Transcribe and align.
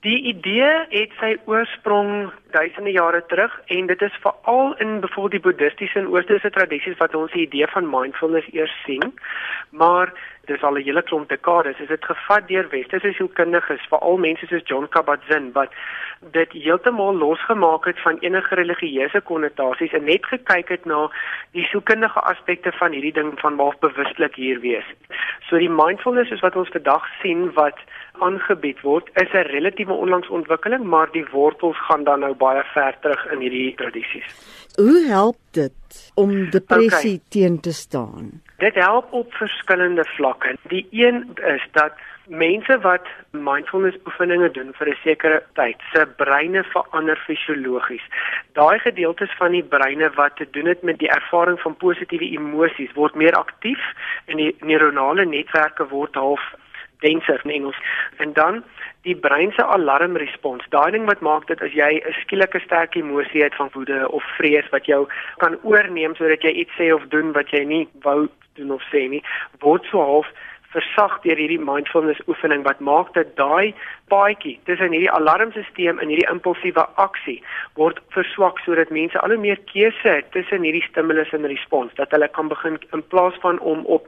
Die 0.00 0.22
idee 0.30 0.68
het 0.88 1.12
sy 1.20 1.34
oorsprong 1.44 2.30
duisende 2.54 2.90
jare 2.90 3.20
terug 3.28 3.52
en 3.66 3.86
dit 3.86 4.02
is 4.02 4.14
veral 4.22 4.72
in 4.80 5.00
byvoorbeeld 5.00 5.36
die 5.36 5.40
boeddhistiese 5.44 5.98
en 5.98 6.08
oosterse 6.08 6.50
tradisies 6.50 6.96
wat 7.02 7.14
ons 7.14 7.32
die 7.36 7.44
idee 7.44 7.68
van 7.68 7.90
mindfulness 7.90 8.48
eers 8.52 8.72
sien. 8.86 9.12
Maar 9.70 10.12
dis 10.50 10.62
al 10.66 10.78
'n 10.78 10.86
hele 10.88 11.02
klomp 11.02 11.28
dekades 11.28 11.80
is 11.80 11.88
dit 11.88 12.04
gevat 12.04 12.48
deur 12.48 12.68
westerse 12.74 13.12
sielkundiges, 13.12 13.88
veral 13.92 14.18
mense 14.26 14.46
soos 14.46 14.66
John 14.70 14.88
Kabat-Zinn 14.94 15.52
wat 15.58 15.70
dit 16.36 16.52
heeltemal 16.52 17.16
losgemaak 17.16 17.84
het 17.84 18.00
van 18.00 18.18
enige 18.20 18.54
religieuse 18.54 19.20
konnotasies 19.30 19.92
en 19.92 20.04
net 20.04 20.26
gekyk 20.32 20.68
het 20.68 20.84
na 20.84 21.08
die 21.56 21.64
sielkundige 21.70 22.20
aspekte 22.32 22.72
van 22.80 22.92
hierdie 22.92 23.16
ding 23.20 23.32
van 23.40 23.56
waar 23.56 23.76
bewustelik 23.80 24.34
hier 24.34 24.60
wees. 24.60 24.84
So 25.48 25.58
die 25.58 25.72
mindfulness 25.82 26.30
is 26.30 26.44
wat 26.44 26.56
ons 26.56 26.68
vandag 26.76 27.06
sien 27.22 27.52
wat 27.56 27.78
aangebied 28.20 28.80
word 28.80 29.08
is 29.22 29.32
'n 29.32 29.48
relatiewe 29.54 29.92
onlangs 29.92 30.28
ontwikkeling, 30.28 30.84
maar 30.84 31.08
die 31.12 31.26
wortels 31.32 31.78
gaan 31.86 32.04
dan 32.04 32.20
nou 32.20 32.34
baie 32.34 32.62
ver 32.74 32.94
terug 33.00 33.26
in 33.32 33.40
hierdie 33.40 33.74
tradisies. 33.74 34.28
Hoe 34.76 35.06
help 35.08 35.36
dit 35.50 36.12
om 36.14 36.50
depressie 36.50 37.16
okay. 37.16 37.28
teen 37.28 37.60
te 37.60 37.72
staan? 37.72 38.42
Dit 38.60 38.74
help 38.74 39.12
op 39.12 39.32
verskillende 39.32 40.04
vlakke. 40.04 40.56
Die 40.68 40.86
een 40.90 41.30
is 41.44 41.68
dat 41.72 41.92
mense 42.26 42.78
wat 42.80 43.06
mindfulness 43.30 43.96
oefeninge 44.06 44.50
doen 44.50 44.72
vir 44.78 44.88
'n 44.88 44.98
sekere 45.02 45.42
tyd, 45.52 45.76
se 45.92 46.06
breine 46.16 46.62
verander 46.64 47.16
fisiologies. 47.26 48.04
Daai 48.52 48.78
gedeeltes 48.78 49.32
van 49.38 49.50
die 49.50 49.62
breine 49.62 50.10
wat 50.14 50.36
te 50.36 50.46
doen 50.50 50.66
het 50.66 50.82
met 50.82 50.98
die 50.98 51.08
ervaring 51.08 51.60
van 51.60 51.76
positiewe 51.76 52.24
emosies 52.24 52.92
word 52.92 53.14
meer 53.14 53.34
aktief 53.34 53.80
en 54.24 54.36
die 54.36 54.56
neuronale 54.60 55.24
netwerke 55.24 55.88
word 55.88 56.14
half 56.14 56.54
denser 57.00 57.40
in 57.44 57.50
Engels. 57.50 57.76
En 58.16 58.32
dan 58.32 58.64
die 59.02 59.16
brein 59.16 59.52
se 59.56 59.64
alarmrespons. 59.64 60.66
Daai 60.68 60.90
ding 60.90 61.06
wat 61.08 61.20
maak 61.20 61.46
dit 61.46 61.60
as 61.60 61.72
jy 61.72 61.90
'n 62.00 62.12
skielike 62.22 62.60
sterk 62.60 62.94
emosie 62.94 63.42
het 63.42 63.54
van 63.54 63.70
woede 63.72 64.08
of 64.10 64.24
vrees 64.36 64.68
wat 64.70 64.86
jou 64.86 65.08
kan 65.36 65.58
oorneem 65.62 66.14
sodat 66.14 66.42
jy 66.42 66.50
iets 66.50 66.76
sê 66.78 66.92
of 66.94 67.08
doen 67.08 67.32
wat 67.32 67.50
jy 67.50 67.64
nie 67.64 67.88
wou 68.02 68.28
doen 68.54 68.70
of 68.70 68.82
sê 68.92 69.08
nie, 69.08 69.22
word 69.60 69.84
so 69.90 69.98
half 69.98 70.26
versag 70.74 71.16
deur 71.24 71.38
hierdie 71.40 71.60
mindfulness 71.62 72.20
oefening 72.30 72.62
wat 72.66 72.80
maak 72.80 73.12
dat 73.16 73.32
daai 73.38 73.74
paadjie 74.12 74.56
tussen 74.68 74.94
hierdie 74.94 75.10
alarmstelsel 75.10 75.98
en 75.98 76.12
hierdie 76.12 76.28
impulsiewe 76.30 76.84
aksie 77.04 77.38
word 77.80 77.98
verswak 78.16 78.60
sodat 78.64 78.92
mense 78.94 79.18
al 79.20 79.34
hoe 79.34 79.40
meer 79.42 79.60
keuse 79.72 80.14
het 80.18 80.30
tussen 80.36 80.66
hierdie 80.66 80.84
stimulus 80.86 81.34
en 81.36 81.48
respons 81.52 81.94
dat 81.98 82.14
hulle 82.14 82.30
kan 82.38 82.52
begin 82.52 82.78
in 82.96 83.02
plaas 83.14 83.38
van 83.44 83.58
om 83.72 83.84
op 83.98 84.06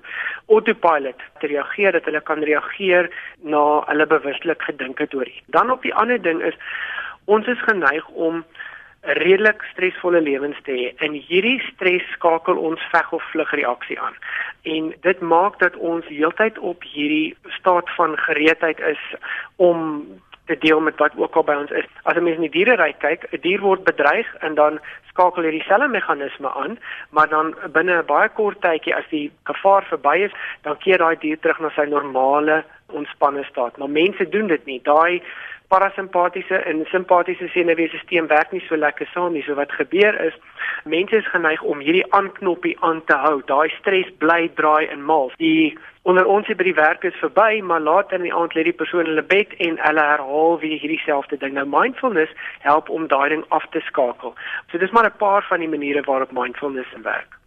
autopilot 0.48 1.26
te 1.40 1.50
reageer 1.54 1.98
dat 1.98 2.06
hulle 2.10 2.22
kan 2.30 2.46
reageer 2.46 3.10
na 3.42 3.64
hulle 3.90 4.06
bewustelik 4.06 4.62
gedink 4.70 5.02
het 5.02 5.14
oor 5.14 5.26
dit. 5.26 5.42
Dan 5.54 5.70
op 5.70 5.82
die 5.82 5.94
ander 5.94 6.22
ding 6.22 6.42
is 6.42 6.58
ons 7.30 7.46
is 7.46 7.62
geneig 7.66 8.08
om 8.08 8.44
'n 9.02 9.18
redelik 9.18 9.62
stresvolle 9.72 10.20
lewens 10.20 10.58
te 10.62 10.72
hê. 10.72 11.04
En 11.04 11.12
hierdie 11.12 11.60
stres 11.74 12.02
skakel 12.12 12.56
ons 12.56 12.80
veg 12.90 13.12
of 13.12 13.22
vlug 13.30 13.50
reaksie 13.50 14.00
aan. 14.00 14.14
En 14.62 14.94
dit 15.00 15.20
maak 15.20 15.58
dat 15.58 15.76
ons 15.76 16.06
heeltyd 16.06 16.58
op 16.58 16.82
hierdie 16.82 17.36
staat 17.58 17.90
van 17.96 18.18
gereedheid 18.18 18.80
is 18.80 19.02
om 19.56 20.06
te 20.46 20.56
deel 20.58 20.80
met 20.80 20.96
wat 20.98 21.12
ook 21.16 21.36
al 21.36 21.44
by 21.44 21.54
ons 21.54 21.70
is. 21.70 21.86
As 22.02 22.16
'n 22.16 22.22
mens 22.22 22.36
in 22.36 22.46
die 22.48 22.56
diereryk 22.58 22.98
kyk, 22.98 23.26
'n 23.32 23.40
dier 23.40 23.60
word 23.60 23.84
bedreig 23.84 24.28
en 24.40 24.54
dan 24.54 24.78
skakel 25.08 25.42
hierdie 25.42 25.62
selfe 25.62 25.88
meganisme 25.88 26.50
aan, 26.54 26.78
maar 27.10 27.28
dan 27.28 27.54
binne 27.72 27.94
'n 27.98 28.06
baie 28.06 28.28
kort 28.28 28.60
tydjie 28.60 28.94
as 28.94 29.08
die 29.10 29.32
gevaar 29.44 29.84
verby 29.84 30.16
is, 30.18 30.32
dan 30.62 30.78
keer 30.78 30.98
daai 30.98 31.16
dier 31.18 31.38
terug 31.38 31.60
na 31.60 31.70
sy 31.70 31.84
normale 31.84 32.64
ontspanne 32.86 33.44
staat. 33.44 33.76
Maar 33.76 33.90
mense 33.90 34.28
doen 34.28 34.46
dit 34.46 34.64
nie. 34.64 34.80
Daai 34.82 35.22
parasimpatiese 35.72 36.58
en 36.68 36.84
simpatiese 36.90 37.48
senuweestelsel 37.54 38.26
werk 38.28 38.52
nie 38.52 38.62
so 38.66 38.76
lekker 38.76 39.08
saam 39.12 39.32
nie. 39.32 39.44
So 39.46 39.56
wat 39.56 39.72
gebeur 39.72 40.18
is, 40.26 40.36
mense 40.84 41.16
is 41.16 41.30
geneig 41.32 41.62
om 41.62 41.80
hierdie 41.80 42.04
aanknoppie 42.18 42.76
aan 42.88 43.00
te 43.08 43.16
hou. 43.24 43.38
Daai 43.48 43.72
stres 43.78 44.10
bly 44.20 44.50
draai 44.60 44.90
in 44.92 45.04
mal. 45.10 45.32
Die 45.40 45.72
onder 46.02 46.26
ons 46.26 46.50
by 46.50 46.66
die 46.66 46.76
werk 46.76 47.04
is 47.08 47.18
verby, 47.22 47.62
maar 47.64 47.80
later 47.80 48.18
in 48.18 48.26
die 48.28 48.34
aand 48.34 48.56
lê 48.58 48.66
die 48.68 48.76
persoon 48.76 49.06
in 49.06 49.12
hulle 49.14 49.26
bed 49.34 49.54
en 49.66 49.78
hulle 49.80 50.06
herhaal 50.12 50.58
weer 50.64 50.80
hierdie 50.82 51.02
selfde 51.06 51.38
ding. 51.40 51.54
Nou 51.56 51.68
mindfulness 51.70 52.32
help 52.66 52.90
om 52.90 53.08
daai 53.08 53.28
ding 53.32 53.44
af 53.48 53.68
te 53.72 53.80
skakel. 53.88 54.34
So 54.70 54.78
dis 54.78 54.92
maar 54.92 55.08
'n 55.08 55.22
paar 55.24 55.46
van 55.48 55.64
die 55.64 55.72
maniere 55.76 56.02
waarop 56.04 56.32
mindfulness 56.32 56.92
werk. 57.02 57.38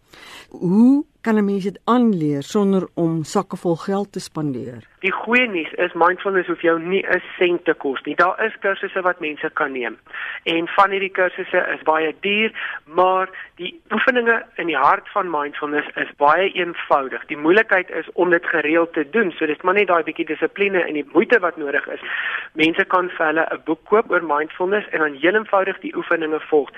Hoe 0.50 1.04
kan 1.26 1.38
'n 1.38 1.44
mens 1.44 1.64
dit 1.64 1.80
aanleer 1.84 2.42
sonder 2.42 2.82
om 2.94 3.24
sakke 3.24 3.56
vol 3.56 3.76
geld 3.76 4.12
te 4.12 4.20
spandeer? 4.20 4.78
Die 5.00 5.12
goeie 5.12 5.48
nuus 5.48 5.72
is 5.72 5.92
mindfulness 5.92 6.46
hoef 6.46 6.62
jou 6.62 6.78
nie 6.80 7.02
'n 7.02 7.22
sent 7.38 7.64
te 7.64 7.74
kos 7.74 8.00
nie. 8.02 8.14
Daar 8.14 8.44
is 8.44 8.58
kursusse 8.60 9.00
wat 9.00 9.20
mense 9.20 9.50
kan 9.52 9.72
neem. 9.72 9.98
En 10.42 10.68
van 10.68 10.90
hierdie 10.90 11.10
kursusse 11.18 11.60
is 11.74 11.82
baie 11.82 12.14
duur, 12.20 12.50
maar 12.84 13.28
die 13.54 13.80
oefeninge 13.90 14.44
in 14.56 14.66
die 14.66 14.76
hart 14.76 15.08
van 15.08 15.30
mindfulness 15.30 15.88
is 15.94 16.16
baie 16.16 16.52
eenvoudig. 16.52 17.26
Die 17.26 17.42
moeilikheid 17.44 17.90
is 17.90 18.12
om 18.12 18.30
dit 18.30 18.46
gereeld 18.46 18.92
te 18.92 19.10
doen. 19.10 19.32
So 19.32 19.46
dis 19.46 19.62
maar 19.62 19.74
net 19.74 19.86
daai 19.86 20.02
bietjie 20.02 20.26
dissipline 20.26 20.82
en 20.82 20.94
die 20.94 21.08
moeite 21.12 21.38
wat 21.38 21.56
nodig 21.56 21.86
is. 21.86 22.00
Mense 22.52 22.84
kan 22.84 23.10
vir 23.10 23.26
hulle 23.26 23.46
'n 23.50 23.60
boek 23.64 23.84
koop 23.84 24.10
oor 24.10 24.22
mindfulness 24.22 24.88
en 24.88 24.98
dan 24.98 25.14
heel 25.14 25.34
eenvoudig 25.34 25.78
die 25.78 25.96
oefeninge 25.96 26.40
volg 26.40 26.70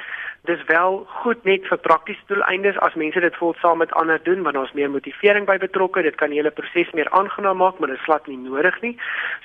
dis 0.49 0.65
wel 0.67 1.07
goed 1.23 1.45
net 1.45 1.67
vir 1.69 1.81
praktiese 1.85 2.23
doeleindes 2.31 2.79
as 2.87 2.95
mense 3.03 3.21
dit 3.21 3.37
vol 3.41 3.55
saam 3.63 3.83
met 3.83 3.93
ander 4.01 4.21
doen 4.29 4.38
want 4.43 4.55
daar's 4.55 4.73
meer 4.73 4.91
motivering 4.91 5.47
by 5.47 5.59
betrokke 5.59 6.03
dit 6.03 6.17
kan 6.17 6.31
die 6.31 6.41
hele 6.41 6.51
proses 6.51 6.91
meer 6.93 7.11
aangenaam 7.11 7.57
maak 7.57 7.79
maar 7.79 7.89
dit 7.89 7.99
is 7.99 8.05
glad 8.05 8.27
nie 8.27 8.37
nodig 8.37 8.81
nie 8.83 8.97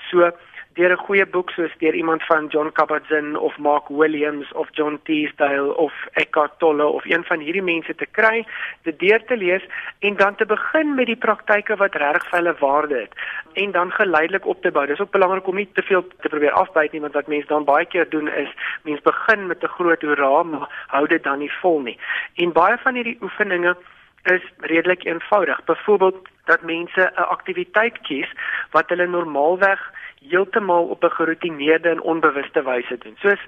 so 0.10 0.32
deur 0.76 0.92
'n 0.92 1.06
goeie 1.06 1.26
boek 1.26 1.50
soos 1.52 1.74
deur 1.78 1.94
iemand 1.94 2.24
van 2.26 2.48
John 2.48 2.72
Kabat-Zinn 2.72 3.36
of 3.38 3.58
Mark 3.58 3.88
Williams 3.90 4.52
of 4.54 4.68
John 4.72 5.00
Teasdale 5.04 5.78
of 5.78 5.94
Eckhart 6.14 6.60
Tolle 6.60 6.86
of 6.86 7.06
een 7.06 7.24
van 7.24 7.40
hierdie 7.40 7.62
mense 7.62 7.96
te 7.96 8.06
kry, 8.06 8.46
dit 8.82 9.00
deur 9.00 9.24
te 9.26 9.38
lees 9.38 9.64
en 10.00 10.16
dan 10.16 10.36
te 10.36 10.46
begin 10.46 10.96
met 10.96 11.06
die 11.06 11.16
praktyke 11.16 11.76
wat 11.76 11.96
regtig 11.96 12.30
vir 12.30 12.40
hulle 12.40 12.56
waarde 12.60 12.96
het 12.96 13.14
en 13.54 13.72
dan 13.72 13.92
geleidelik 13.92 14.46
op 14.46 14.62
te 14.62 14.72
bou. 14.72 14.86
Dis 14.86 15.00
ook 15.00 15.12
belangrik 15.12 15.48
om 15.48 15.56
nie 15.56 15.70
te 15.74 15.82
veel 15.82 16.08
te 16.22 16.30
probeer 16.30 16.52
afbyt 16.52 16.92
nie 16.92 17.02
want 17.02 17.14
wat 17.14 17.28
mense 17.28 17.48
dan 17.48 17.70
baie 17.70 17.86
keer 17.86 18.10
doen 18.10 18.28
is 18.28 18.50
mense 18.84 19.04
begin 19.04 19.48
met 19.48 19.64
'n 19.64 19.76
groot 19.78 20.02
hoera 20.02 20.44
maar 20.44 20.70
hou 20.88 21.08
dit 21.08 21.24
dan 21.24 21.40
nie 21.40 21.52
vol 21.62 21.80
nie. 21.80 21.98
En 22.36 22.52
baie 22.52 22.78
van 22.78 22.96
hierdie 22.96 23.18
oefeninge 23.22 23.76
is 24.24 24.42
redelik 24.58 25.04
eenvoudig. 25.06 25.64
Byvoorbeeld 25.64 26.28
dat 26.46 26.62
mense 26.62 27.12
'n 27.16 27.22
aktiwiteit 27.22 28.02
kies 28.02 28.30
wat 28.72 28.90
hulle 28.90 29.08
normaalweg 29.08 29.92
heeltemal 30.30 30.84
op 30.84 31.04
'n 31.04 31.10
geroutineerde 31.10 31.90
en 31.90 32.02
onbewuste 32.02 32.64
wyse 32.64 32.98
doen. 32.98 33.16
Soos 33.18 33.40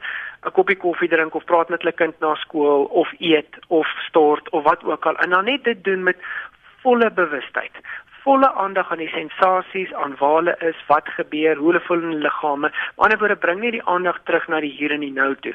'n 0.44 0.52
koppie 0.52 0.78
koffie 0.78 1.10
drink 1.10 1.34
of 1.34 1.44
praat 1.44 1.70
met 1.70 1.82
hulle 1.82 1.94
kind 1.94 2.20
na 2.20 2.36
skool 2.36 2.84
of 2.84 3.14
eet 3.20 3.58
of 3.68 3.88
stort 3.88 4.50
of 4.50 4.64
wat 4.64 4.84
ook 4.84 5.06
al. 5.06 5.16
En 5.16 5.30
dan 5.30 5.46
net 5.46 5.64
dit 5.64 5.84
doen 5.84 6.04
met 6.04 6.18
volle 6.82 7.12
bewustheid 7.12 7.72
volle 8.26 8.50
aandag 8.54 8.92
aan 8.92 9.04
die 9.04 9.12
sensasies, 9.14 9.94
aan 9.94 10.16
waar 10.20 10.40
hulle 10.40 10.56
is, 10.70 10.78
wat 10.90 11.10
gebeur, 11.18 11.60
hoe 11.60 11.68
hulle 11.72 11.84
voel 11.88 12.02
in 12.02 12.14
hulle 12.14 12.26
liggame. 12.28 12.72
Maar 12.72 13.06
ander 13.08 13.22
woorde 13.22 13.38
bring 13.46 13.62
net 13.62 13.78
die 13.78 13.86
aandag 13.96 14.18
terug 14.30 14.48
na 14.50 14.62
die 14.66 14.74
hier 14.80 14.96
en 14.96 15.06
die 15.06 15.14
nou 15.14 15.32
toe. 15.46 15.54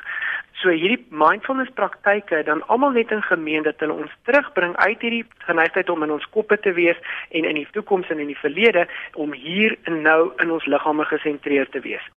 So 0.61 0.73
hierdie 0.77 1.01
mindfulness 1.23 1.73
praktyke 1.75 2.43
dan 2.45 2.63
almal 2.75 2.95
net 2.97 3.11
in 3.17 3.23
gemeen 3.25 3.65
dat 3.67 3.81
hulle 3.83 3.97
ons 4.05 4.15
terugbring 4.29 4.77
uit 4.77 5.01
hierdie 5.01 5.25
geneigtheid 5.49 5.91
om 5.91 6.05
in 6.07 6.15
ons 6.19 6.29
koppe 6.37 6.61
te 6.61 6.75
wees 6.77 7.01
en 7.31 7.49
in 7.49 7.63
die 7.63 7.69
toekoms 7.73 8.13
en 8.13 8.21
in 8.21 8.33
die 8.35 8.41
verlede 8.45 8.87
om 9.15 9.33
hier 9.33 9.79
en 9.89 10.03
nou 10.07 10.21
in 10.45 10.53
ons 10.53 10.67
liggame 10.69 11.09
gesentreerd 11.15 11.73
te 11.73 11.81
wees. 11.87 12.11